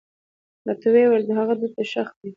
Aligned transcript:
راته 0.67 0.87
ويې 0.93 1.05
ويل 1.09 1.25
هغه 1.39 1.53
مو 1.55 1.59
دلته 1.61 1.81
ښخ 1.91 2.09
کړى 2.17 2.27
و. 2.27 2.29